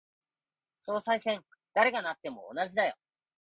[0.81, 1.45] 総裁選、
[1.75, 2.95] 誰がなっても同じだよ。